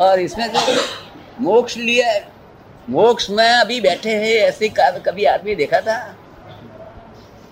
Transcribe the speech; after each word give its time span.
और 0.00 0.20
इसमें 0.20 0.48
जो 0.52 0.60
मोक्ष 1.40 1.76
लिया 1.76 2.12
मोक्ष 2.90 3.28
में 3.30 3.48
अभी 3.48 3.80
बैठे 3.80 4.10
हैं, 4.10 4.34
ऐसे 4.42 4.68
कभी 4.78 5.24
आदमी 5.24 5.54
देखा 5.54 5.80
था? 5.80 5.96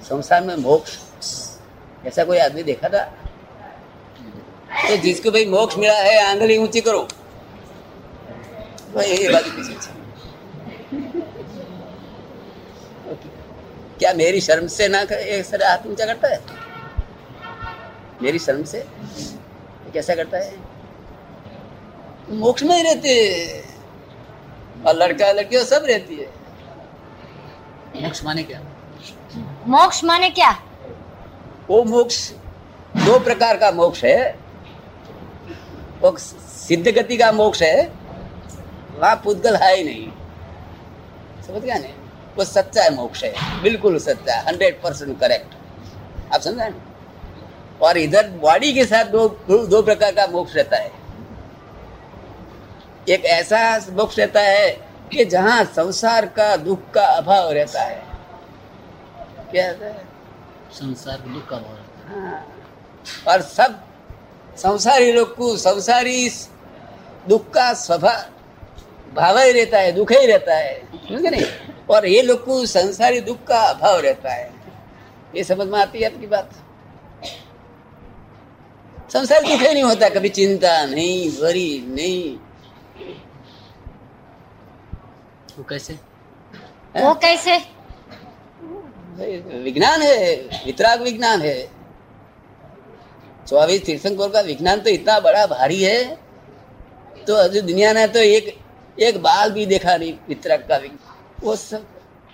संसार 0.03 0.43
में 0.45 0.55
मोक्ष, 0.57 0.97
ऐसा 2.07 2.25
कोई 2.25 2.39
आदमी 2.39 2.63
देखा 2.63 2.89
था? 2.89 3.05
तो 4.89 4.97
जिसको 4.97 5.31
भाई 5.31 5.45
मोक्ष 5.47 5.77
मिला 5.79 5.95
है, 5.95 6.19
आंगली 6.25 6.57
ऊँची 6.59 6.81
करो। 6.81 7.07
भाई, 8.95 9.07
ये 9.07 9.29
बात 9.29 9.45
क्या 13.99 14.13
मेरी 14.15 14.41
शर्म 14.41 14.67
से 14.69 14.89
ना 14.89 15.01
एक 15.03 15.45
सर 15.47 15.63
हाथ 15.63 15.87
ऊँचा 15.87 16.07
करता 16.07 16.29
है? 16.29 16.41
मेरी 18.23 18.39
शर्म 18.39 18.63
से? 18.65 18.85
कैसा 19.93 20.15
करता 20.15 20.39
है? 20.39 20.53
मोक्ष 22.31 22.63
में 22.63 22.77
ही 22.77 22.83
रहते 22.83 23.13
और 24.87 24.95
लड़का 24.95 25.33
लड़कियों 25.33 25.65
सब 25.65 25.85
रहती 25.85 26.17
है। 26.17 26.27
मोक्ष 28.03 28.25
माने 28.25 28.43
क्या? 28.43 28.61
मोक्ष 29.67 30.05
माने 30.05 30.31
क्या? 30.31 30.51
वो 31.71 31.83
मोक्ष 31.85 32.31
दो 32.97 33.19
प्रकार 33.19 33.57
का 33.57 33.71
मोक्ष 33.71 34.05
है। 34.05 34.39
वो 36.03 36.17
सिद्ध 36.19 36.89
गति 36.89 37.17
का 37.17 37.33
मोक्ष 37.33 37.63
है। 37.63 37.93
वहाँ 38.99 39.15
पुद्गल 39.25 39.57
है 39.57 39.77
ही 39.77 39.85
नहीं। 39.85 40.09
समझ 41.47 41.63
गया 41.63 41.79
नहीं? 41.79 41.93
वो 42.37 42.45
सच्चा 42.45 42.83
है 42.83 42.95
मोक्ष 42.95 43.25
है। 43.25 43.63
बिल्कुल 43.63 43.99
सच्चा 43.99 44.35
है 44.35 44.47
हंड्रेड 44.47 44.81
परसेंट 44.83 45.19
करेक्ट 45.21 46.35
आप 46.35 46.41
समझ? 46.41 46.73
और 47.83 47.99
इधर 47.99 48.29
बॉडी 48.29 48.73
के 48.73 48.85
साथ 48.85 49.05
दो 49.05 49.29
दो 49.67 49.83
प्रकार 49.83 50.13
का 50.13 50.27
मोक्ष 50.27 50.57
रहता 50.57 50.77
है। 50.77 51.00
एक 53.09 53.25
ऐसा 53.25 53.79
मोक्ष 53.91 54.19
रहता 54.19 54.41
है 54.41 54.71
कि 55.13 55.25
जहाँ 55.25 55.65
संसार 55.65 56.27
का 56.27 56.57
दुख 56.57 56.91
का 56.91 57.05
अभाव 57.05 57.51
रहता 57.51 57.81
है। 57.81 58.03
क्या 59.51 59.67
रहता 59.67 59.87
है? 59.87 60.05
संसार 60.73 61.21
दुख 61.21 61.49
का 61.49 61.57
अभाव 61.57 61.75
है। 61.75 62.21
हाँ। 62.21 62.65
और 63.29 63.43
सब 63.43 63.85
संसारी 64.57 65.13
लोग 65.13 65.37
को 65.37 65.57
संसारी 65.57 66.31
दुख 67.29 67.51
का 67.51 67.73
स्वभाव 67.75 68.25
भाव 69.15 69.39
ही 69.39 69.53
रहता 69.53 69.79
है 69.79 69.93
दुख 69.93 70.13
ही 70.13 70.27
रहता 70.27 70.57
है। 70.57 70.81
समझ 71.09 71.23
नहीं? 71.23 71.45
और 71.91 72.07
ये 72.07 72.23
लोग 72.23 72.45
को 72.45 72.67
संसारी 72.67 73.21
दुख 73.21 73.45
का 73.45 73.61
अभाव 73.61 74.01
रहता 74.01 74.33
है। 74.33 74.53
ये 75.37 75.45
समझ 75.45 75.69
में 75.69 75.81
आती 75.81 75.99
है 75.99 76.15
आपकी 76.15 76.27
बात? 76.27 76.51
संसार 79.13 79.41
दुख 79.41 79.61
ही 79.61 79.75
नहीं 79.75 79.83
होता 79.83 80.09
कभी 80.09 80.29
चिंता 80.29 80.85
नहीं 80.85 81.43
वरी 81.43 81.85
नहीं। 81.89 82.50
वो 85.61 85.65
कैसे? 85.69 85.93
है? 86.97 87.03
वो 87.05 87.13
कैसे 87.23 87.57
विज्ञान 89.63 90.03
है 90.03 90.35
वितराग 90.67 91.01
विज्ञान 91.03 91.41
है। 91.43 91.57
चौबीस 93.49 93.85
तीर्थंकर 93.87 94.29
का 94.33 94.41
विज्ञान 94.41 94.81
तो 94.81 94.91
इतना 94.91 95.19
बड़ा 95.21 95.47
भारी 95.47 95.83
है 95.83 96.17
तो 97.27 97.35
अभी 97.37 97.61
दुनिया 97.61 97.93
ने 97.93 98.07
तो 98.09 98.19
एक 98.19 98.47
एक 98.99 99.19
बाल 99.23 99.51
भी 99.53 99.67
देखा 99.67 99.97
नहीं 99.97 100.13
वितराग 100.29 100.65
का 100.69 100.77
विज्ञान। 100.77 101.45
वो 101.45 101.57
सब 101.57 101.87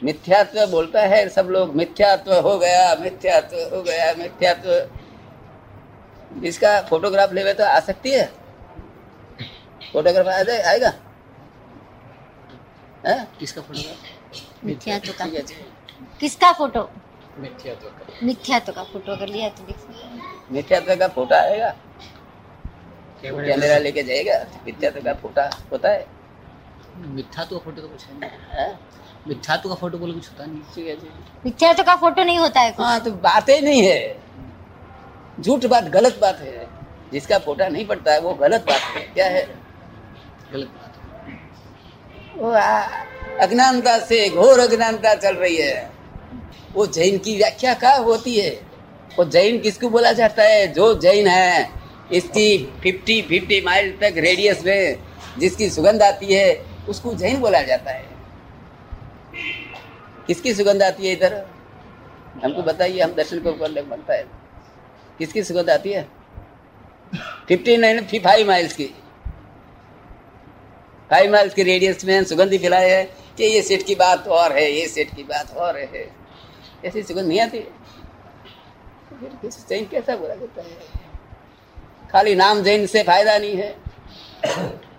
मिथ्यात्व 0.03 0.67
बोलता 0.71 1.03
है 1.05 1.29
सब 1.29 1.49
लोग 1.51 1.75
मिथ्यात्व 1.77 2.35
हो 2.41 2.57
गया 2.59 2.95
मिथ्यात्व 3.01 3.57
हो 3.75 3.83
गया 3.83 4.13
मिथ्यात्व। 4.19 4.71
इसका 6.47 6.81
फोटोग्राफ 6.91 7.33
ले 7.33 7.55
तो 7.55 7.65
आ 7.65 7.81
सकती 7.81 8.11
है? 8.11 8.27
फोटोग्राफ 9.93 10.27
आ 10.29 10.43
जाए 10.43 10.63
आएगा? 10.63 10.93
किसका 13.09 13.63
फोटोग्राफ 13.63 14.65
मिथ्यात्व 14.65 15.13
का। 15.13 15.27
किसका 16.21 16.53
फ़ोटो 16.53 16.91
मिथ्यात्व 17.39 17.89
का। 17.89 18.07
मिथ्यात्व 18.23 18.73
का 18.73 18.83
फ़ोटो 18.83 19.13
अगर 19.13 19.27
लिया 19.27 19.49
तो 19.49 19.65
देख 19.65 19.77
मिथ्यात्व 20.53 20.97
का 20.97 21.09
फ़ोटो 21.09 21.35
आएगा? 21.35 21.75
कैमरा 23.23 23.79
लेके 23.79 24.03
जाएगा? 24.03 24.47
मिथ्यात्व 24.67 25.01
का 25.01 25.15
फ़ोटो 25.15 25.43
होता 25.73 25.89
है। 25.89 26.07
मिथ्यात्व 26.97 27.59
फ़ोटो 27.59 27.83
तो 27.83 27.89
कुछ 27.89 28.07
है 28.07 28.79
मिथ्यात्व 29.29 29.69
का 29.69 29.75
फ़ोटो 29.75 29.99
बोले 29.99 30.13
कुछ 30.13 30.31
होता 30.31 30.45
नहीं। 30.47 30.97
मिथ्यात्व 31.45 31.83
का 31.83 31.97
फ़ोटो 31.97 32.25
नहीं 32.25 32.39
होता 32.39 32.61
है 32.61 32.75
हाँ 32.79 33.01
तो 33.01 33.11
बात 33.11 33.49
ही 33.49 33.61
नहीं 33.61 33.83
है। 33.83 34.19
झूठ 35.41 35.67
बात 35.67 35.85
गलत 35.85 36.19
बात 36.23 36.39
है। 36.39 36.69
जिसका 37.13 37.39
फोटा 37.39 37.69
नहीं 37.69 37.87
पड़ता 37.87 38.13
है 38.13 38.21
वो 38.21 38.35
गलत 38.35 38.61
बात 38.61 38.81
है। 38.81 39.01
क्या 39.01 39.27
है? 39.27 39.47
गलत 40.53 40.67
बात। 40.67 40.86
अज्ञानता 43.41 43.99
से 43.99 44.31
घोर 44.31 44.59
अज्ञानता 44.59 45.15
चल 45.15 45.35
रही 45.35 45.57
है। 45.57 45.91
वो 46.73 46.87
जैन 46.87 47.19
की 47.19 47.37
व्याख्या 47.37 47.75
क्या 47.75 47.95
होती 47.95 48.41
है। 48.41 48.51
वो 49.19 49.25
जैन 49.25 49.61
किसको 49.61 49.89
बोला 49.89 50.13
जाता 50.13 50.43
है? 50.43 50.67
जो 50.67 50.95
जैन 50.95 51.27
है, 51.27 51.71
इसकी 52.13 52.75
फिफ्टी 52.83 53.23
फिफ्टी 53.23 53.61
माइल 53.61 53.99
तक 54.01 54.15
रेडियस 54.17 54.65
में 54.67 54.97
जिसकी 55.39 55.71
सुगंध 55.71 56.03
आती 56.03 56.35
है, 56.35 56.67
उसको 56.89 57.15
जैन 57.15 57.41
बोला 57.41 57.63
जाता 57.63 57.91
है। 57.91 58.05
किसकी 60.27 60.55
सुगंध 60.55 60.83
आती 60.83 61.07
है 61.07 61.13
इधर? 61.13 61.47
हमको 62.45 62.63
बताइए, 62.63 63.01
हम 63.01 63.13
दर्शन 63.13 63.39
को 63.39 63.53
बनता 63.83 64.15
है। 64.15 64.25
किसकी 65.19 65.43
सुगंध 65.43 65.71
आती 65.71 65.93
है? 65.93 66.09
फिफ्टी 67.49 67.77
नाइन 67.77 68.01
फाइव 68.01 68.47
माइल्स 68.47 68.73
की। 68.73 68.91
फाइव 71.11 71.33
माइल्स 71.33 71.55
की 71.55 71.63
रेडियस 71.63 72.05
में 72.05 72.25
सुगंधी 72.25 72.59
फैलाए 72.59 72.91
है 72.91 73.05
कि 73.37 73.45
ये 73.45 73.63
सेट 73.63 73.83
की 73.87 73.95
बात 73.95 74.27
और 74.29 74.53
है 74.53 74.71
ये 74.71 74.87
सेट 74.89 75.15
की 75.17 75.23
बात 75.25 75.57
और 75.57 75.77
है। 75.77 76.09
ऐसी 76.85 77.03
सुगंध 77.03 77.27
नहीं 77.29 77.41
आती। 77.41 77.59
फिर 79.21 79.51
जैन 79.69 79.85
कैसा 79.91 80.17
बोला 80.17 80.35
जाता 80.35 80.63
है? 80.63 80.69
खाली 82.13 82.35
नाम 82.35 82.63
जैन 82.63 82.87
से 82.87 83.03
फ़ायदा 83.03 83.37
नहीं 83.39 83.57
है। 83.57 83.75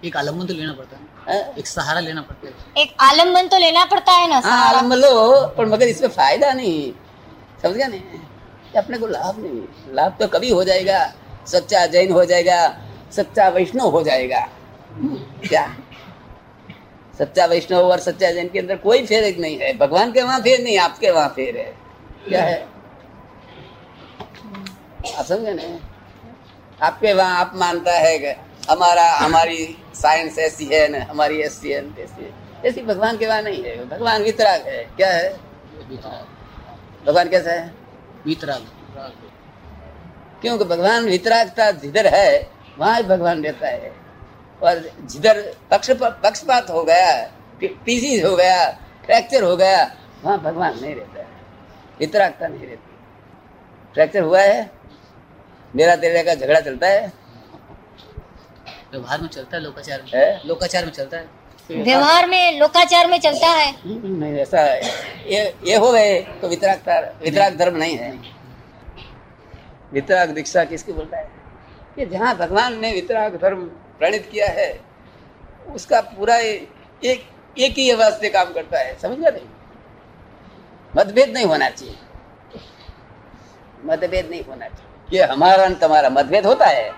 एक 0.05 0.17
आलंबन 0.17 0.45
तो 0.47 0.53
लेना 0.53 0.73
पड़ता 0.73 0.97
है 0.97 1.53
एक 1.59 1.67
सहारा 1.67 1.99
लेना 1.99 2.21
पड़ता 2.21 2.47
है। 2.47 2.83
एक 2.83 2.95
आलंबन 3.01 3.47
तो 3.47 3.57
लेना 3.57 3.85
पड़ता 3.85 4.11
है 4.13 4.29
ना 4.29 4.39
हाँ 4.45 4.67
आलंबन 4.67 4.97
लो 4.97 5.47
पर 5.57 5.65
मगर 5.65 5.87
इसमें 5.87 6.09
फ़ायदा 6.09 6.51
नहीं। 6.53 6.91
समझ 7.61 7.75
गया 7.75 7.87
नहीं 7.87 8.01
अपने 8.77 8.97
को 8.97 9.07
लाभ 9.07 9.39
नहीं। 9.39 9.95
लाभ 9.95 10.17
तो 10.19 10.27
कभी 10.27 10.49
हो 10.49 10.63
जाएगा 10.63 11.05
सच्चा 11.47 11.85
जैन 11.87 12.11
हो 12.11 12.25
जाएगा 12.25 12.57
सच्चा 13.11 13.47
वैष्णव 13.49 13.89
हो 13.89 14.03
जाएगा। 14.03 14.47
क्या? 15.43 15.65
सच्चा 17.19 17.45
वैष्णव 17.45 17.89
और 17.91 17.99
सच्चा 17.99 18.31
जैन 18.31 18.47
के 18.49 18.59
अंदर 18.59 18.75
कोई 18.77 19.05
फेर 19.05 19.37
नहीं 19.39 19.57
है। 19.59 19.73
भगवान 19.77 20.11
के 20.11 20.21
वहाँ 20.21 20.39
फेर 20.39 20.63
नहीं 20.63 20.77
आपके 20.79 21.11
वहाँ 21.11 21.29
फेर 21.29 21.57
है। 21.57 21.73
क्या 22.27 22.43
है? 22.43 22.67
आप 25.17 25.25
समझे 25.25 25.53
नहीं 25.53 25.77
आपके 26.81 27.13
वहाँ 27.13 27.39
आप 27.39 27.51
मानता 27.55 27.91
है 27.91 28.31
हमारा 28.69 29.09
हमारी 29.13 29.77
साइंस 29.95 30.37
ऐसी 30.39 30.65
है 30.65 30.87
ना 30.87 31.05
हमारी 31.09 31.39
ऐसी 31.41 31.71
है 31.71 31.79
ऐसी 31.99 32.33
ऐसी 32.65 32.81
भगवान 32.81 33.17
के 33.17 33.27
वहाँ 33.27 33.41
नहीं 33.41 33.63
है। 33.63 33.85
भगवान 33.89 34.23
वितराग 34.23 34.67
है। 34.67 34.83
क्या 34.97 35.09
है? 35.11 35.29
भगवान 37.05 37.29
कैसा 37.29 37.51
है? 37.51 37.71
वितराग। 38.25 38.65
क्योंकि 40.41 40.65
भगवान 40.65 41.05
वितरागता 41.05 41.71
जिधर 41.71 42.07
है 42.15 42.49
वहाँ 42.79 43.03
भगवान 43.03 43.43
रहता 43.43 43.67
है। 43.67 43.91
और 44.61 44.79
जिधर 45.11 45.41
पक्ष 45.71 45.91
पक्षपात 46.01 46.69
हो 46.69 46.83
गया 46.83 47.11
पीसी 47.85 48.19
हो 48.19 48.35
गया 48.35 48.69
फ्रैक्चर 49.05 49.43
हो 49.43 49.55
गया 49.57 49.83
वहाँ 50.23 50.37
भगवान 50.41 50.79
नहीं 50.81 50.93
रहता 50.95 51.19
है। 51.19 51.27
वितरागता 51.99 52.47
नहीं 52.47 52.67
रहती। 52.67 52.95
फ्रैक्चर 53.93 54.21
हुआ 54.23 54.41
है 54.41 54.69
मेरा 55.73 55.95
तेरे 55.95 56.23
का 56.23 56.33
झगड़ा 56.35 56.59
चलता 56.59 56.87
है। 56.87 57.11
व्यवहार 58.91 59.21
में 59.21 59.27
चलता 59.29 59.57
है 59.57 59.63
लोकाचार 59.63 60.01
में? 60.03 60.41
लोकाचार 60.45 60.85
में 60.85 60.91
चलता 60.91 61.17
है? 61.17 61.25
व्यवहार 61.69 62.27
में 62.29 62.59
लोकाचार 62.59 63.07
में 63.07 63.19
चलता 63.19 63.47
है। 63.47 63.71
नहीं 63.85 64.33
ऐसा 64.39 64.61
ये 65.31 65.41
ये 65.67 65.75
हो 65.75 65.91
गए 65.91 66.19
तो 66.41 66.47
वितराग 66.47 66.89
वितराग 67.23 67.57
धर्म 67.57 67.77
नहीं 67.77 67.97
है। 67.97 68.11
वितराग 69.93 70.29
दीक्षा 70.29 70.63
किसकी 70.63 70.93
बोलता 70.93 71.17
है? 71.17 71.29
कि 71.95 72.05
जहाँ 72.05 72.35
भगवान 72.37 72.79
ने 72.79 72.91
वितराग 72.93 73.35
धर्म 73.41 73.69
प्रणित 73.99 74.27
किया 74.31 74.47
है, 74.51 74.79
उसका 75.67 76.01
पूरा 76.01 76.35
एक 76.37 77.25
एक 77.57 77.73
ही 77.73 77.93
वास्ते 77.95 78.29
काम 78.29 78.53
करता 78.53 78.79
है, 78.79 78.97
समझ 78.99 79.17
गया 79.17 79.29
नहीं? 79.29 79.47
मतभेद 80.93 81.29
नहीं 81.29 81.45
होना 81.45 81.69
चाहिए। 81.69 81.95
मतभेद 83.85 84.29
नहीं 84.29 84.43
होना 84.43 84.67
चाहिए। 84.67 85.17
ये 85.17 85.25
हमारा 85.25 85.69
तुम्हारा 85.75 86.09
मतभेद 86.09 86.45
होता 86.45 86.65
है, 86.65 86.89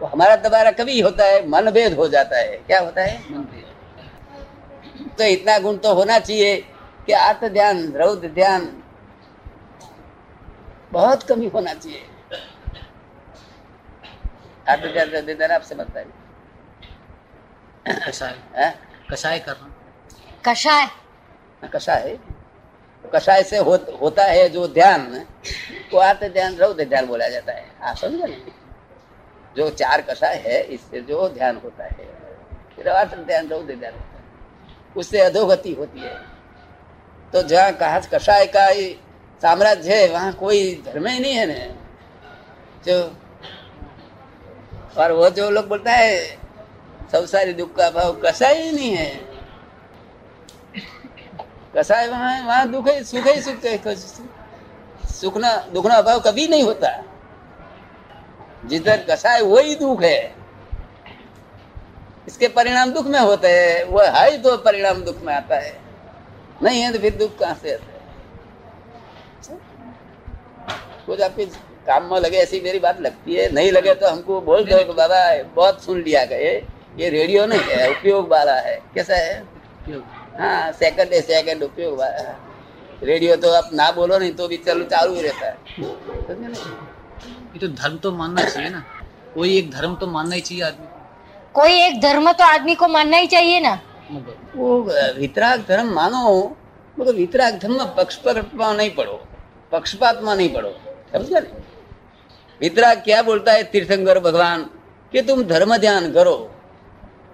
वो 0.00 0.06
हमारा 0.06 0.36
दोबारा 0.36 0.70
कभी 0.72 1.00
होता 1.00 1.24
है, 1.24 1.46
मनभेद 1.48 1.94
हो 1.94 2.08
जाता 2.08 2.38
है। 2.38 2.56
क्या 2.58 2.80
होता 2.80 3.02
है? 3.02 3.18
मन 3.30 3.42
भेद 3.44 3.68
तो 5.18 5.24
इतना 5.24 5.58
गुण 5.58 5.76
तो 5.76 5.94
होना 5.94 6.18
चाहिए 6.18 6.56
कि 7.06 7.12
आत्म 7.12 7.48
ध्यान, 7.48 7.92
रौद्र 7.92 8.28
ध्यान 8.28 8.82
बहुत 10.92 11.22
कमी 11.22 11.48
होना 11.48 11.74
चाहिए। 11.74 12.06
आत्म 14.68 14.92
ध्यान 14.92 15.08
बनता 15.76 16.00
है 16.00 16.19
कषाय 17.98 18.34
हैं? 18.56 18.74
कषाय 19.10 19.38
करना। 19.38 19.66
कषाय 20.44 20.86
कषाय 21.74 22.18
कषाय 23.04 23.42
से 23.42 23.58
हो, 23.58 23.76
होता 24.00 24.24
है 24.24 24.48
जो 24.48 24.66
ध्यान 24.68 25.26
वो 25.92 25.98
आते 25.98 26.28
ध्यान 26.28 26.56
रौद्र 26.56 26.84
ध्यान 26.84 27.06
बोला 27.06 27.28
जाता 27.28 27.52
है। 27.52 27.64
आप 27.82 27.96
समझे 27.96 28.44
जो 29.56 29.70
चार 29.70 30.00
कषाय 30.00 30.36
है 30.36 30.62
इससे 30.62 31.00
जो 31.00 31.28
ध्यान 31.28 31.56
होता 31.56 31.84
है। 31.84 32.08
ध्यान 32.78 33.48
रौद्र 33.48 33.76
ध्यान 33.76 33.94
होता 33.94 34.16
है। 34.16 34.22
उससे 34.96 35.20
अधोगति 35.20 35.72
होती 35.72 36.00
है। 36.00 36.14
तो 37.32 37.42
जहाँ 37.42 37.72
कहा 37.72 38.00
कषाय 38.00 38.46
का 38.46 38.66
साम्राज्य 39.42 39.94
है 39.94 40.08
वहाँ 40.08 40.32
कोई 40.32 40.82
धर्म 40.86 41.06
ही 41.06 41.18
नहीं 41.20 41.34
है 41.34 41.46
ना। 41.46 41.74
जो 42.86 43.16
और 44.96 45.12
वो 45.12 45.30
जो 45.30 45.50
लोग 45.50 45.68
बोलता 45.68 45.92
है 45.92 46.39
सब 47.12 47.24
सारी 47.26 47.52
दुख 47.52 47.74
का 47.76 47.90
भाव 47.90 48.12
कषाय 48.24 48.62
ही 48.62 48.72
नहीं 48.72 48.90
है। 48.90 49.20
कसाय 51.76 52.06
वहाँ 52.08 52.40
वहाँ 52.46 52.68
दुख 52.70 52.88
है, 52.88 53.02
सुख 53.04 53.26
ही, 53.26 53.40
सुख 53.42 53.64
है 53.64 53.96
सुखना, 55.12 55.56
दुखना 55.72 55.94
अभाव 55.94 56.20
कभी 56.20 56.46
नहीं 56.48 56.62
होता। 56.62 56.90
जिधर 58.66 59.04
कसाय 59.10 59.40
वही 59.42 59.74
दुख 59.74 60.02
है। 60.02 60.34
इसके 62.28 62.48
परिणाम 62.48 62.92
दुख 62.92 63.06
में 63.06 63.18
होते 63.20 63.48
हैं 63.48 63.84
वो 63.84 64.00
है 64.00 64.42
तो 64.42 64.56
परिणाम 64.58 65.02
दुख 65.04 65.22
में 65.22 65.34
आता 65.34 65.56
है। 65.56 65.78
नहीं 66.62 66.80
है 66.80 66.92
तो 66.92 66.98
फिर 66.98 67.16
दुख 67.16 67.38
कहाँ 67.38 67.54
से 67.54 67.74
आता 67.74 67.84
है? 67.84 67.98
कुछ 71.06 71.20
आपके 71.20 71.44
काम 71.86 72.10
में 72.12 72.20
लगे, 72.20 72.36
ऐसी 72.36 72.60
मेरी 72.60 72.78
बात 72.78 73.00
लगती 73.00 73.34
है, 73.34 73.50
नहीं 73.52 73.72
लगे 73.72 73.94
तो 73.94 74.08
हमको 74.08 74.40
बोल 74.40 74.64
दो 74.64 74.92
बाबा, 74.92 75.42
बहुत 75.54 75.84
सुन 75.84 76.02
लिया 76.02 76.24
गए 76.24 76.60
ये 76.98 77.08
रेडियो 77.10 77.44
नहीं 77.46 77.60
है 77.70 77.88
उपयोग 77.90 78.28
वाला 78.30 78.54
है 78.60 78.74
कैसा 78.94 79.16
है 79.16 79.40
उपयोग 79.42 80.02
हाँ 80.40 80.72
सेकंड 80.80 81.12
है 81.14 81.20
सेकंड 81.22 81.62
उपयोग 81.62 81.98
वाला 81.98 82.28
है। 82.28 82.36
रेडियो 83.08 83.36
तो 83.42 83.52
आप 83.54 83.70
ना 83.74 83.90
बोलो 83.98 84.18
नहीं 84.18 84.32
तो 84.40 84.48
भी 84.48 84.56
चलो 84.66 84.84
चालू 84.94 85.14
ही 85.14 85.22
रहता 85.22 85.46
है 85.46 85.56
समझे 85.76 86.48
ना? 86.48 86.58
ये 87.52 87.58
तो 87.60 87.68
धर्म 87.82 87.96
तो 88.04 88.12
मानना 88.16 88.42
चाहिए 88.48 88.70
ना 88.70 88.82
कोई 89.34 89.56
एक 89.58 89.70
धर्म 89.70 89.94
तो 90.00 90.06
मानना 90.16 90.34
ही 90.34 90.40
चाहिए 90.40 90.64
आदमी 90.64 90.86
को 90.86 91.60
कोई 91.60 91.80
एक 91.86 92.00
धर्म 92.00 92.32
तो 92.32 92.44
आदमी 92.44 92.74
को 92.82 92.88
मानना 92.88 93.16
ही 93.16 93.26
चाहिए 93.36 93.60
ना 93.60 93.78
मगर 94.12 94.36
वो 94.56 94.80
वितराग 95.18 95.64
धर्म 95.68 95.92
मानो 95.94 96.36
मगर 96.96 97.14
वितराग 97.14 97.58
धर्म 97.62 97.76
में 97.78 97.94
पक्षपात 97.96 98.50
में 98.54 98.72
नहीं 98.76 98.90
पड़ो 98.94 99.20
पक्षपात 99.72 100.20
में 100.22 100.34
नहीं 100.34 100.52
पड़ो 100.54 100.70
समझा 101.12 101.38
नहीं 101.38 101.62
वितराग 102.60 103.02
क्या 103.04 103.22
बोलता 103.28 103.52
है 103.52 103.62
तीर्थंकर 103.72 104.18
भगवान 104.20 104.62
कि 105.12 105.22
तुम 105.28 105.42
धर्म 105.52 105.76
ध्यान 105.76 106.12
करो 106.12 106.34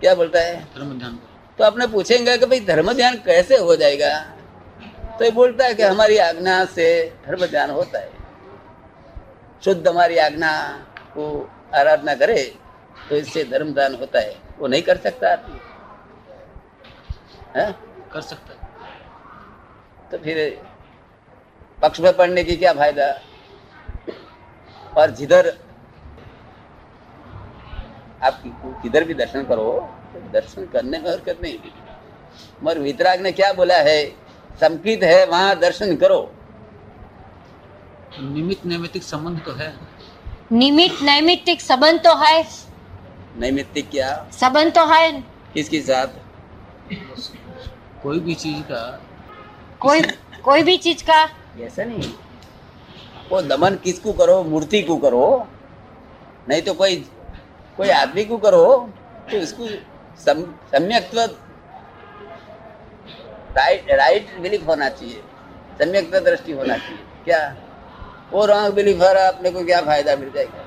क्या 0.00 0.14
बोलता 0.14 0.40
है? 0.40 0.60
धर्म 0.74 0.98
ध्यान 0.98 1.18
तो 1.58 1.64
आपने 1.64 1.86
पूछेंगे 1.86 2.36
कि 2.38 2.46
भाई 2.46 2.60
धर्म 2.60 2.92
ध्यान 2.92 3.16
कैसे 3.16 3.56
हो 3.56 3.76
जाएगा? 3.76 4.18
तो 5.18 5.24
ये 5.24 5.30
बोलता 5.30 5.64
है 5.64 5.74
कि 5.74 5.82
हमारी 5.82 6.16
आज्ञा 6.18 6.64
से 6.64 6.88
धर्म 7.26 7.46
ध्यान 7.46 7.70
होता 7.70 7.98
है। 7.98 8.10
शुद्ध 9.64 9.86
हमारी 9.88 10.18
आज्ञा 10.18 10.50
को 11.14 11.28
आराधना 11.74 12.14
करे 12.14 12.42
तो 13.08 13.16
इससे 13.16 13.44
धर्म 13.44 13.72
दान 13.74 13.94
होता 13.94 14.20
है। 14.20 14.36
वो 14.58 14.66
नहीं 14.66 14.82
कर 14.82 14.96
सकता 14.96 15.32
आदमी। 15.32 15.60
है? 17.56 17.72
कर 18.12 18.20
सकता 18.20 18.52
है। 18.52 20.10
तो 20.10 20.18
फिर 20.18 20.60
पक्ष 21.78 22.00
में 22.00 22.12
पढ़ने 22.16 22.44
की 22.44 22.56
क्या 22.56 22.72
फ़ायदा? 22.72 23.08
और 24.96 25.10
जिधर 25.10 25.52
आप 28.26 28.42
किधर 28.82 29.04
भी 29.04 29.14
दर्शन 29.14 29.44
करो 29.44 29.72
तो 30.14 30.20
दर्शन 30.32 30.66
करने 30.66 30.98
में 30.98 31.10
हरकत 31.10 31.38
नहीं 31.42 31.58
मगर 32.62 32.78
वितराग 32.78 33.20
ने 33.20 33.32
क्या 33.32 33.52
बोला 33.52 33.76
है? 33.76 34.06
संकित 34.60 35.02
है 35.02 35.26
वहाँ 35.26 35.58
दर्शन 35.58 35.96
करो। 35.96 36.32
निमित 38.20 38.66
नैमितिक 38.66 39.02
संबंध 39.02 39.44
तो 39.44 39.52
है। 39.52 39.74
निमित 40.52 41.02
नैमित्तिक 41.02 41.60
संबंध 41.60 42.00
तो 42.00 42.14
है। 42.14 42.44
नैमित्तिक 43.36 43.90
क्या? 43.90 44.28
संबंध 44.32 44.72
तो 44.72 44.86
है। 44.86 45.20
किसके 45.54 45.80
साथ? 45.80 46.06
कोई 48.02 48.20
भी 48.20 48.34
चीज़ 48.34 48.62
का। 48.62 49.02
कोई 49.80 50.00
कोई 50.44 50.62
भी 50.62 50.76
चीज़ 50.76 51.04
का। 51.04 51.28
ऐसा 51.60 51.84
नहीं। 51.84 52.12
वो 53.30 53.42
दमन 53.42 53.74
किसको 53.74 54.12
करो? 54.12 54.42
मूर्ति 54.42 54.82
को 54.82 54.96
करो। 54.96 55.48
नहीं 56.48 56.62
तो 56.62 56.74
कोई 56.74 57.08
कोई 57.76 57.88
आदमी 57.90 58.24
को 58.24 58.36
करो 58.38 58.66
तो 59.30 59.36
इसको 59.36 59.66
सम, 60.24 60.42
सम्यक्त्व 60.72 61.20
राइट 63.56 63.90
राइट 63.92 64.26
बिलीफ 64.40 64.66
होना 64.68 64.88
चाहिए। 64.88 65.22
सम्यक्त्व 65.78 66.18
दृष्टि 66.20 66.52
होना 66.52 66.76
चाहिए। 66.76 66.98
क्या? 67.24 67.56
वो 68.32 68.44
रॉन्ग 68.46 68.74
बिलीफ 68.74 69.02
है 69.02 69.26
अपने 69.26 69.50
को 69.50 69.64
क्या 69.64 69.80
फ़ायदा 69.80 70.16
मिल 70.16 70.30
जाएगा? 70.30 70.64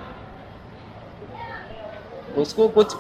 उसको 2.37 2.67
कुछ 2.69 2.95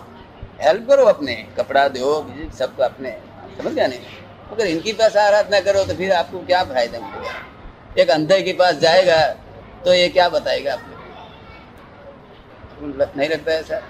हेल्प 0.61 0.87
करो 0.89 1.05
अपने 1.05 1.35
कपड़ा 1.57 1.87
दो 1.87 2.11
सबको 2.57 2.83
अपने। 2.83 3.11
समझ 3.57 3.73
गया 3.73 3.87
नहीं? 3.87 3.99
अगर 4.51 4.65
इनके 4.65 4.93
पास 4.93 5.15
आराधना 5.17 5.59
करो 5.61 5.83
तो 5.83 5.93
फिर 5.93 6.11
आपको 6.13 6.39
क्या 6.45 6.63
फ़ायदा 6.63 6.99
मिलेगा? 6.99 7.33
एक 7.97 8.09
अंधे 8.09 8.41
के 8.41 8.53
पास 8.53 8.75
जाएगा 8.77 9.21
तो 9.85 9.93
ये 9.93 10.09
क्या 10.09 10.29
बताएगा 10.29 10.73
आपको? 10.73 10.93
नहीं 12.81 13.29
लगता 13.29 13.51
है 13.51 13.63
सर 13.63 13.81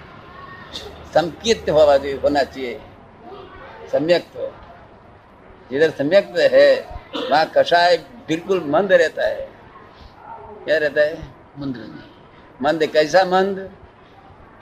संकित 1.14 1.70
होना 1.70 1.96
चाहिए 1.96 2.16
होना 2.16 2.42
चाहिए। 2.42 2.80
सम्यक्त 3.92 4.36
जिधर 5.72 5.90
सम्यक्त 5.90 6.38
है 6.52 6.68
वहाँ 7.30 7.50
कषाय 7.56 7.96
बिल्कुल 8.28 8.62
मंद 8.66 8.92
रहता 8.92 9.26
है। 9.26 9.48
क्या 10.64 10.78
रहता 10.78 11.00
है? 11.00 11.18
मंद 11.58 11.76
मंद 12.62 12.86
कैसा 12.86 13.24
मंद? 13.24 13.70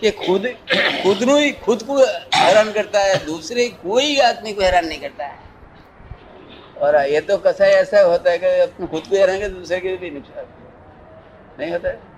कि 0.01 0.11
खुद 0.11 0.47
खुद 1.03 1.23
नु 1.23 1.37
ही 1.37 1.51
खुद 1.53 1.83
को 1.83 1.97
हैरान 2.35 2.73
करता 2.73 3.01
है 3.01 3.25
दूसरे 3.25 3.69
कोई 3.69 4.19
आदमी 4.21 4.53
को 4.53 4.63
हैरान 4.63 4.87
नहीं 4.87 5.01
करता 5.01 5.27
है। 5.27 5.39
और 6.79 6.97
ये 7.07 7.21
तो 7.21 7.37
कसाई 7.37 7.71
ऐसा 7.71 8.01
होता 8.01 8.31
है 8.31 8.39
कि 8.39 8.47
अपने 8.47 8.87
खुद 8.87 9.03
को 9.03 9.17
हैरान 9.17 9.41
कर 9.41 9.49
दूसरे 9.49 9.81
के 9.81 9.97
भी 9.97 10.11
नुकसान। 10.11 10.45
नहीं 11.59 11.71
होता 11.73 11.89
है? 11.89 12.18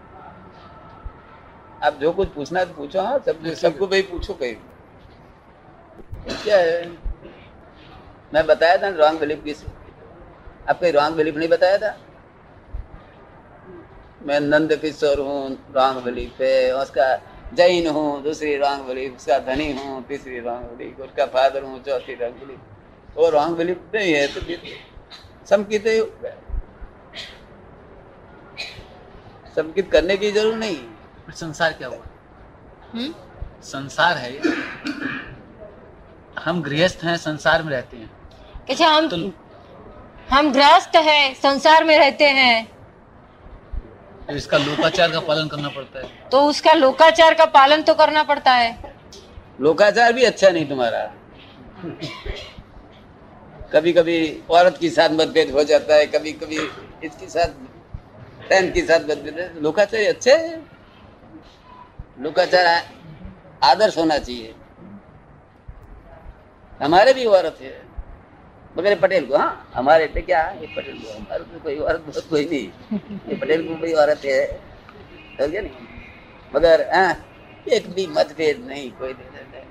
आप 1.85 1.95
जो 1.95 2.13
कुछ 2.13 2.29
पूछना 2.29 2.61
है 2.61 2.67
तो 2.67 2.75
पूछो 2.75 3.01
हाँ 3.01 3.19
सब 3.27 3.47
सबको 3.55 3.87
भाई 3.87 4.03
पूछो 4.03 4.35
कहीं। 4.35 4.55
क्या 6.45 6.57
है। 6.57 6.89
मैं 8.35 8.47
बताया 8.47 8.77
था 8.77 8.89
रॉन्ग 8.97 9.21
बिलीफ 9.21 9.45
किस 9.45 9.65
आपको 10.69 10.91
रॉन्ग 10.91 11.17
बिलीफ 11.17 11.37
नहीं 11.37 11.49
बताया 11.49 11.79
था? 11.79 11.97
मैं 14.27 14.41
नंद 14.41 14.75
किशोर 14.77 15.21
हूँ 15.21 15.41
रॉन्ग 15.75 16.03
बिलीफ 16.05 16.41
है 16.41 16.73
उसका 16.75 17.05
जैन 17.55 17.87
हूँ 17.89 18.23
दूसरी 18.23 18.57
रॉन्ग 18.57 18.85
बिलीफ 18.87 19.17
उसका 19.17 19.39
धनी 19.39 19.73
हूँ 19.73 20.03
तीसरी 20.07 20.41
रॉन्ग 20.41 20.67
बिलीफ 20.67 21.01
उसका 21.01 21.27
फादर 21.27 21.63
हूँ 21.63 21.83
चौथी 21.83 22.15
रॉन्ग 22.15 22.35
बिलीफ 22.35 23.17
वो 23.17 23.29
रॉन्ग 23.31 23.57
बिलीफ 23.57 23.79
नहीं 23.95 24.13
है 24.15 24.27
तो 24.27 24.41
गया। 26.21 26.37
संकित 29.57 29.91
करने 29.93 30.17
की 30.17 30.31
ज़रूरत 30.31 30.59
नहीं। 30.59 30.77
फिर 31.31 31.37
संसार 31.39 31.73
क्या 31.73 31.89
हुआ? 31.89 33.09
संसार 33.63 34.17
है 34.19 34.31
हम 36.39 36.63
गृहस्थ 36.63 37.05
हैं 37.05 37.17
संसार 37.17 37.63
में 37.63 37.71
रहते 37.71 37.97
हैं। 37.97 38.11
कैसे 38.69 38.85
हम 38.85 39.09
तो 39.09 39.17
हम 40.31 40.51
गृहस्थ 40.53 40.97
है 40.99 41.35
संसार 41.35 41.85
में 41.85 41.97
रहते 41.99 42.29
हैं। 42.31 42.67
फिर 44.27 44.37
इसका 44.37 44.59
लोकाचार 44.59 45.11
का 45.11 45.21
पालन 45.21 45.49
करना 45.49 45.69
पड़ता 45.69 45.99
है। 45.99 46.29
तो 46.33 46.41
उसका 46.47 46.73
लोकाचार 46.73 47.35
का 47.35 47.45
पालन 47.55 47.83
तो 47.83 47.95
करना 47.95 48.23
पड़ता 48.23 48.53
है। 48.53 48.95
लोकाचार 49.61 50.13
भी 50.13 50.25
अच्छा 50.25 50.51
नहीं 50.51 50.67
तुम्हारा। 50.69 51.05
कभी 53.73 53.93
कभी 53.93 54.19
औरत 54.51 54.79
के 54.81 54.91
साथ 54.91 55.11
मतभेद 55.13 55.51
हो 55.51 55.65
जाता 55.65 55.95
है 55.95 56.07
कभी 56.09 56.33
कभी 56.35 56.59
इसके 57.07 57.27
साथ 57.29 57.49
बहन 58.51 58.71
के 58.73 58.81
साथ 58.83 59.11
मतभेद 59.11 59.59
लोकाचार 59.63 60.05
अच्छे 60.07 60.33
है। 60.33 60.80
लोकाचार 62.21 62.67
आदर्श 63.65 63.99
होना 63.99 64.19
चाहिए। 64.19 64.55
हमारे 66.83 67.13
भी 67.13 67.25
औरत 67.25 67.59
है। 67.63 67.91
मगर 68.79 68.95
पटेल 69.01 69.27
को 69.27 69.37
हाँ 69.37 69.71
हमारे 69.75 70.07
तो 70.07 70.21
क्या 70.23 70.43
ये 70.61 70.67
पटेल 70.77 70.99
को 70.99 71.13
हमारे 71.19 71.45
तो 71.45 71.61
कोई 71.61 71.77
औरत 71.79 72.01
बहुत 72.01 72.29
कोई 72.31 72.45
नहीं। 72.45 72.99
ये 73.29 73.37
पटेल 73.37 73.67
को 73.69 73.77
कोई 73.77 73.93
औरत 73.93 74.25
है। 74.25 74.47
समझ 75.37 75.49
गया 75.51 75.63
नहीं? 75.63 75.73
मगर 76.57 76.89
हाँ 76.95 77.17
एक 77.69 77.91
भी 77.95 78.07
मतभेद 78.07 78.65
नहीं 78.69 78.91
कोई 78.91 79.13
नहीं 79.13 79.27
है। 79.27 79.65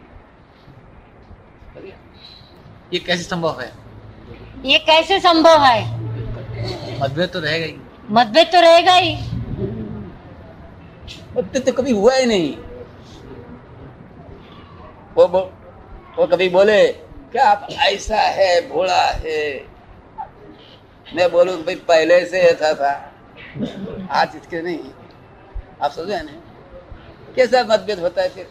गया? 1.82 1.96
ये 2.94 3.00
कैसे 3.00 3.24
संभव 3.24 3.62
है? 3.62 3.72
ये 4.65 4.77
कैसे 4.79 5.20
संभव 5.20 5.63
है? 5.63 5.82
मतभेद 7.01 7.29
तो 7.29 7.39
रहेगा 7.39 7.65
ही। 7.65 7.75
मतभेद 8.12 8.48
तो 8.48 8.62
रहेगा 8.62 8.94
ही। 8.94 9.15
मतभेद 11.36 11.66
तो 11.66 11.72
कभी 11.74 11.92
हुआ 11.92 12.14
ही 12.16 12.26
नहीं। 12.26 12.56
वो 15.16 15.28
वो 16.18 16.26
कभी 16.28 16.48
बोले, 16.50 16.86
क्या 17.32 17.50
आप 17.50 17.68
ऐसा 17.72 18.18
है, 18.18 18.70
भोला 18.70 19.02
है? 19.16 19.42
मैं 21.08 21.30
बोलू 21.32 21.56
भाई, 21.58 21.76
पहले 21.88 22.26
से 22.26 22.40
ऐसा 22.42 22.74
था, 22.76 22.92
आज 24.12 24.36
इसके 24.36 24.62
नहीं। 24.62 24.92
आप 25.82 25.92
समझे 25.92 26.22
ना? 26.22 26.32
कैसा 27.36 27.64
मतभेद 27.66 28.00
होता 28.00 28.22
है 28.22 28.30
फिर? 28.30 28.48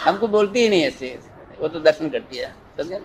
हमको 0.00 0.28
बोलती 0.28 0.60
ही 0.60 0.68
नहीं 0.68 0.84
ऐसे। 0.84 1.18
वो 1.60 1.68
तो 1.68 1.80
दर्शन 1.80 2.08
करती 2.10 2.36
है, 2.36 2.54
समझे 2.78 2.98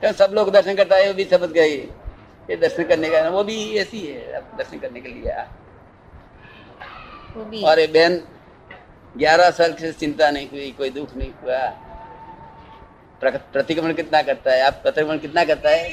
क्या 0.00 0.12
सब 0.12 0.30
लोग 0.34 0.50
दर्शन 0.52 0.74
करता 0.76 0.96
है, 0.96 1.06
वो 1.08 1.14
भी 1.14 1.24
समझ 1.24 1.50
गई 1.50 1.76
ये 2.50 2.56
दर्शन 2.56 2.84
करने 2.84 3.10
का, 3.10 3.28
वो 3.28 3.44
भी 3.44 3.56
ऐसी 3.78 4.06
है 4.06 4.40
दर्शन 4.56 4.78
करने 4.78 5.00
के 5.00 5.08
लिए। 5.08 5.32
और 7.36 7.78
ये 7.80 7.86
बहन 7.86 8.22
ग्यारह 9.16 9.50
साल 9.50 9.74
से 9.74 9.92
चिंता 9.92 10.30
नहीं 10.30 10.48
हुई 10.50 10.70
कोई 10.72 10.90
दुख 10.90 11.16
नहीं 11.16 11.32
हुआ। 11.42 11.58
प्रतिक्रमण 13.22 13.92
कितना 13.92 14.22
करता 14.22 14.52
है? 14.52 14.60
आप 14.60 14.72
प्रतिक्रमण 14.72 15.18
कितना 15.18 15.44
करता 15.44 15.70
है? 15.70 15.90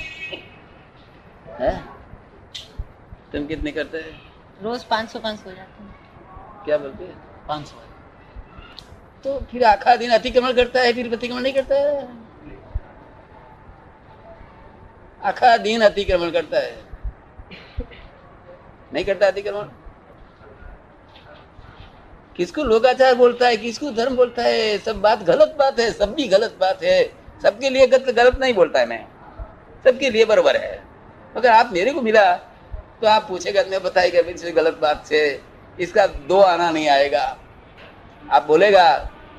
हैं? 1.59 1.89
तुम 3.31 3.45
कितने 3.47 3.71
करते 3.71 3.97
हैं? 3.97 4.21
रोज 4.63 4.83
पाँच 4.83 5.09
सौ 5.09 5.19
पाँच 5.19 5.39
सौ 5.39 5.51
जाते 5.51 5.83
हैं। 5.83 6.63
क्या 6.65 6.77
बोलते 6.77 7.03
हैं? 7.03 7.45
पाँच 7.47 7.67
सौ। 7.67 7.75
तो 9.23 9.39
फिर 9.51 9.63
आखा 9.63 9.95
दिन 9.95 10.11
अतिक्रमण 10.11 10.53
करता 10.53 10.81
है 10.81 10.93
फिर 10.93 11.09
प्रतिक्रमण 11.09 11.41
नहीं 11.41 11.53
करता 11.53 11.75
है? 11.75 12.07
आखा 15.23 15.57
दिन 15.57 15.81
अतिक्रमण 15.81 16.31
करता 16.31 16.59
है। 16.59 16.77
नहीं 18.93 19.05
करता 19.05 19.27
अतिक्रमण? 19.27 19.69
किसको 22.39 22.63
लोकाचार 22.63 23.15
बोलता 23.15 23.47
है, 23.47 23.55
किसको 23.57 23.89
धर्म 23.91 24.15
बोलता 24.15 24.43
है, 24.43 24.77
सब 24.77 24.99
बात 25.01 25.23
गलत 25.23 25.55
बात 25.59 25.79
है, 25.79 25.91
सब 25.91 26.13
भी 26.15 26.27
गलत 26.27 26.55
बात 26.59 26.83
है। 26.83 27.03
सबके 27.43 27.69
लिए 27.69 27.87
गलत 27.87 28.15
गलत 28.15 28.37
नहीं 28.39 28.53
बोलता 28.53 28.79
है 28.79 28.85
मैं। 28.85 28.99
सबके 29.83 30.09
लिए 30.09 30.25
बराबर 30.25 30.57
है। 30.57 30.83
अगर 31.35 31.49
आप 31.49 31.69
मेरे 31.73 31.91
को 31.91 32.01
मिला 32.01 32.31
तो 33.01 33.07
आप 33.07 33.27
पूछेगा, 33.29 33.63
मैं 33.71 33.81
बताएगा 33.83 34.21
मेरे 34.21 34.51
गलत 34.51 34.79
बात 34.81 35.05
से 35.07 35.19
इसका 35.79 36.05
दो 36.07 36.39
आना 36.41 36.69
नहीं 36.71 36.87
आएगा। 36.89 37.25
आप 38.31 38.47
बोलेगा 38.47 38.87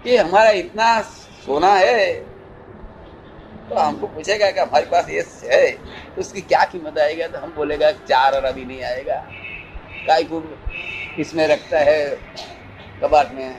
कि 0.04 0.16
हमारा 0.16 0.50
इतना 0.60 1.00
सोना 1.46 1.72
है। 1.74 2.12
तो 3.68 3.74
हमको 3.74 4.06
पूछेगा 4.06 4.50
कि 4.50 4.60
हमारे 4.60 4.86
पास 4.86 5.08
ये 5.10 5.24
है 5.44 5.70
तो 6.14 6.20
उसकी 6.20 6.40
क्या 6.42 6.64
कीमत 6.66 6.98
आएगा? 6.98 7.26
तो 7.26 7.38
हम 7.38 7.52
बोलेगा, 7.56 7.92
चार 7.92 8.34
आना 8.34 8.50
भी 8.50 8.64
नहीं 8.64 8.82
आएगा। 8.84 9.20
काय 10.06 10.22
को 10.24 10.44
इसमें 11.18 11.46
रखता 11.48 11.78
है। 11.80 12.59
कबाट 13.02 13.32
में 13.32 13.56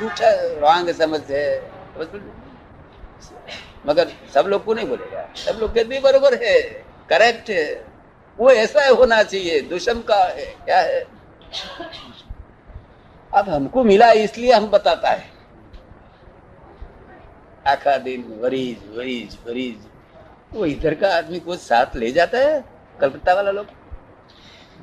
झूठा 0.00 0.30
रॉन्ग 0.60 0.90
समझ 0.92 1.20
है। 1.30 1.70
मगर 3.86 4.08
सब 4.34 4.44
लोग 4.46 4.64
को 4.64 4.74
नहीं 4.74 4.88
बोलेगा। 4.88 5.28
सब 5.36 5.58
लोग 5.60 5.74
कहते 5.74 6.00
बरोबर 6.00 6.34
है। 6.44 6.60
करेक्ट 7.10 7.50
है। 7.50 7.84
वो 8.38 8.50
ऐसा 8.50 8.86
होना 8.88 9.22
चाहिए। 9.22 9.60
दुष्म 9.60 10.00
का 10.00 10.24
है। 10.24 10.46
क्या 10.64 10.80
है? 10.80 11.04
अब 13.34 13.48
हमको 13.48 13.84
मिला, 13.84 14.10
इसलिए 14.12 14.52
हम 14.52 14.66
बताता 14.66 15.10
है। 15.10 15.30
आखा 17.66 17.96
दिन 17.96 18.40
वरीज 18.40 18.96
वरीज 18.96 19.38
वरीज। 19.46 19.86
वो 20.52 20.66
इधर 20.66 20.94
का 20.94 21.16
आदमी 21.16 21.40
को 21.40 21.56
साथ 21.56 21.96
ले 21.96 22.10
जाता 22.12 22.38
है, 22.38 22.64
कलकत्ता 23.00 23.34
वाला 23.34 23.50
लोग। 23.50 23.66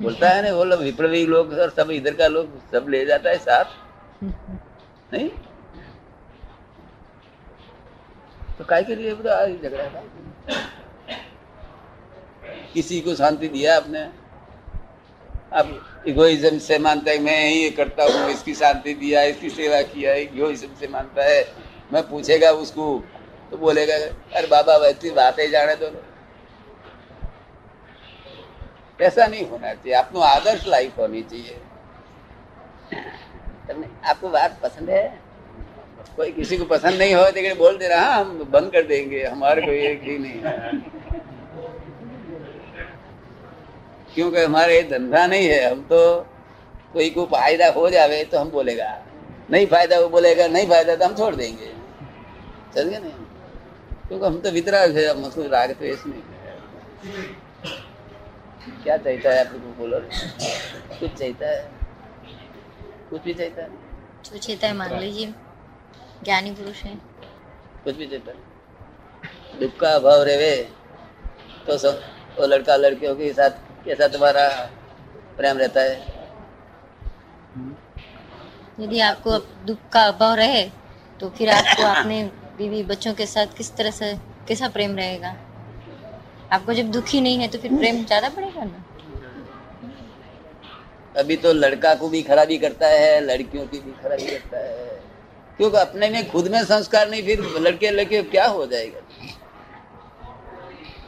बोलता 0.02 0.28
है 0.28 0.42
ना, 0.42 0.56
वो 0.56 0.64
लोग 0.64 0.80
विप्लवी 0.80 1.26
लोग 1.26 1.52
और 1.52 1.70
सब 1.70 1.90
इधर 1.90 2.14
का 2.14 2.26
लोग 2.26 2.58
सब 2.72 2.86
ले 2.88 3.04
जाता 3.06 3.30
है 3.30 3.38
साथ। 3.38 3.64
नहीं? 4.24 5.28
तो 8.58 8.64
काय 8.64 8.82
के 8.84 8.94
लिए 8.94 9.14
झगड़ा 9.14 9.88
था 9.88 10.02
किसी 12.74 13.00
को 13.00 13.14
शांति 13.14 13.48
दिया 13.48 13.76
आपने? 13.76 14.00
आप 15.52 16.04
इगोइज्म 16.08 16.58
से 16.58 16.78
मानता 16.78 17.10
है, 17.10 17.18
मैं 17.18 17.50
ये 17.50 17.70
करता 17.70 18.04
हूँ, 18.04 18.28
इसकी 18.30 18.54
शांति 18.54 18.94
दिया, 18.94 19.22
इसकी 19.24 19.50
सेवा 19.50 19.80
किया 19.84 20.14
इगोइज्म 20.14 20.74
से 20.80 20.88
मानता 20.88 21.24
है। 21.24 21.44
मैं 21.92 22.02
पूछेगा 22.08 22.50
उसको 22.52 22.86
तो 23.50 23.56
बोलेगा, 23.56 23.94
अरे 24.36 24.46
बाबा 24.46 24.76
वैसी 24.76 25.10
बातें 25.12 25.50
जाने 25.50 25.74
दो 25.76 25.90
ऐसा 28.98 29.26
नहीं 29.26 29.46
होना 29.48 29.72
चाहिए, 29.74 29.94
आपको 29.94 30.20
आदर्श 30.20 30.66
लाइफ 30.66 30.98
होनी 30.98 31.22
चाहिए। 31.22 31.60
आपको 34.04 34.28
बात 34.28 34.58
पसंद 34.62 34.90
है? 34.90 35.02
कोई 36.16 36.32
किसी 36.32 36.56
को 36.56 36.64
पसंद 36.64 36.98
नहीं 36.98 37.14
हो 37.14 37.24
तो 37.30 37.54
बोल 37.54 37.76
दे 37.78 37.88
रहा, 37.88 38.14
हम 38.14 38.38
बंद 38.50 38.72
कर 38.72 38.82
देंगे, 38.82 39.24
हमारे 39.24 39.62
को 39.62 39.70
एक 39.70 40.02
ही 40.02 40.18
नहीं 40.18 40.40
है। 40.42 40.72
क्योंकि 44.14 44.40
हमारे 44.40 44.82
धंधा 44.82 45.26
नहीं 45.26 45.48
है, 45.48 45.70
हम 45.70 45.82
तो 45.82 46.00
कोई 46.92 47.10
को 47.10 47.24
फ़ायदा 47.26 47.68
हो 47.72 47.88
जावे 47.90 48.22
तो 48.24 48.38
हम 48.38 48.50
बोलेगा। 48.50 48.90
नहीं 49.50 49.66
फ़ायदा 49.66 49.98
वो 50.00 50.08
बोलेगा, 50.08 50.46
नहीं 50.48 50.68
फ़ायदा 50.68 50.96
तो 50.96 51.04
हम 51.04 51.14
छोड़ 51.16 51.34
देंगे। 51.34 51.72
चल 52.74 52.88
गए 52.88 52.98
नहीं 52.98 53.12
क्योंकि 54.08 54.24
हम 54.26 54.40
तो 54.40 54.50
वितराग 54.50 54.96
है, 54.96 55.06
हम 55.08 55.24
उसको 55.24 55.48
राग 55.48 55.72
तो 55.72 55.84
इसमें 55.84 56.22
क्या 58.84 58.96
चाहता 58.96 59.30
है 59.30 59.40
आपको 59.40 59.58
बोलो? 59.78 59.98
कुछ 61.00 61.10
चाहता 61.10 61.48
है? 61.48 61.70
कुछ 63.10 63.22
भी 63.22 63.34
चाहता 63.34 63.62
है? 63.62 63.83
जो 64.24 64.38
चेता 64.38 64.66
है 64.66 64.74
मान 64.76 64.98
लीजिए। 65.00 65.32
ज्ञानी 66.24 66.50
पुरुष 66.52 66.82
है। 66.82 66.94
कुछ 67.84 67.96
भी 67.96 68.06
चाहता 68.06 68.32
है। 68.32 69.60
दुख 69.60 69.76
का 69.80 69.90
अभाव 69.94 70.22
रहे 70.22 70.54
तो 71.66 71.76
सब 71.78 72.00
वो 72.38 72.46
लड़का 72.46 72.76
लड़कियों 72.76 73.14
के 73.16 73.32
साथ 73.32 73.50
कैसा 73.84 74.08
तुम्हारा 74.08 74.48
प्रेम 75.36 75.58
रहता 75.58 75.80
है। 75.80 76.12
यदि 78.80 79.00
आपको 79.00 79.38
दुख 79.66 79.78
का 79.92 80.02
अभाव 80.08 80.34
रहे 80.34 80.62
तो 81.20 81.28
फिर 81.38 81.50
आपको 81.50 81.82
अपने 81.94 82.22
बीवी 82.58 82.82
बच्चों 82.84 83.12
के 83.14 83.26
साथ 83.26 83.56
किस 83.56 83.74
तरह 83.76 83.90
से 83.90 84.12
कैसा 84.48 84.68
प्रेम 84.68 84.96
रहेगा? 84.96 85.34
आपको 86.52 86.72
जब 86.74 86.90
दुखी 86.92 87.20
नहीं 87.20 87.38
है 87.38 87.48
तो 87.48 87.58
फिर 87.58 87.76
प्रेम 87.78 88.04
ज़्यादा 88.06 88.28
बढ़ेगा 88.28 88.64
ना? 88.64 88.84
अभी 91.14 91.36
तो 91.36 91.52
लड़का 91.52 91.94
को 91.94 92.08
भी 92.08 92.22
खराबी 92.22 92.58
करता 92.58 92.86
है, 92.86 93.20
लड़कियों 93.22 93.66
की 93.66 93.78
भी 93.78 93.92
खराबी 94.02 94.26
करता 94.26 94.58
है। 94.58 94.92
क्योंकि 95.56 95.76
अपने 95.76 96.08
में 96.10 96.30
खुद 96.30 96.48
में 96.48 96.62
संस्कार 96.64 97.08
नहीं, 97.10 97.22
फिर 97.22 97.40
लड़के 97.60 97.90
लड़के 97.90 98.22
क्या 98.24 98.46
हो 98.46 98.66
जाएगा? 98.66 99.00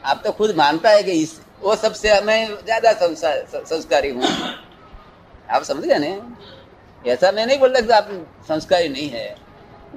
आप 0.05 0.21
तो 0.25 0.31
खुद 0.31 0.55
मानता 0.55 0.89
है 0.89 1.03
कि 1.03 1.11
इस, 1.13 1.39
वो 1.61 1.75
सबसे 1.75 2.09
हमें 2.09 2.47
ज़्यादा 2.55 2.91
संस्कारी 2.93 4.09
हूँ। 4.09 4.23
आप 5.49 5.63
समझ 5.63 5.83
गए 5.85 5.97
ना? 5.97 6.37
ऐसा 7.05 7.31
मैं 7.31 7.45
नहीं 7.45 7.59
बोल 7.59 7.75
रहा 7.75 7.97
आप 7.97 8.09
संस्कारी 8.47 8.89
नहीं 8.89 9.09
है। 9.09 9.35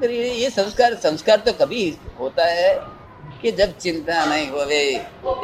ये 0.03 0.51
संस्कार 0.51 0.95
संस्कार 0.97 1.37
तो 1.39 1.53
कभी 1.55 1.99
होता 2.19 2.45
है 2.47 2.75
कि 3.43 3.53
जब 3.53 3.77
चिंता 3.79 4.25
नहीं 4.25 4.49
होवे, 4.49 4.83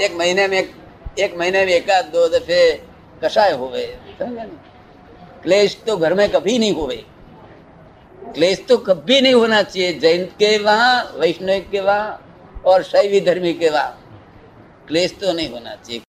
एक 0.05 0.15
महीने 0.15 0.47
में, 0.49 0.75
एक 1.19 1.37
महीने 1.39 1.65
में 1.67 1.73
एक 1.73 1.91
आध 1.91 2.05
दो 2.13 2.27
दफे 2.29 2.61
कषाय 3.25 3.53
होवे, 3.53 3.87
समझे 4.19 4.47
क्लेश 5.43 5.77
तो 5.87 5.97
घर 5.97 6.15
में 6.15 6.29
कभी 6.31 6.59
नहीं 6.59 6.73
होवे। 6.73 7.05
क्लेश 8.35 8.65
तो 8.69 8.77
कभी 8.79 9.21
नहीं 9.21 9.35
होना 9.35 9.63
चाहिए। 9.63 9.93
जैन 9.93 10.25
के 10.25 10.57
वहाँ, 10.59 11.13
वैष्णव 11.17 11.61
के 11.71 11.81
वहाँ 11.81 12.63
और 12.67 12.83
शैवी 12.83 13.21
धर्मी 13.21 13.53
के 13.55 13.69
वहाँ। 13.69 14.03
क्लेश 14.89 15.15
तो 15.21 15.33
नहीं 15.33 15.51
होना 15.51 15.75
चाहिए। 15.75 16.03